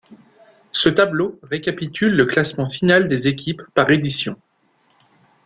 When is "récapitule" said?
1.43-2.15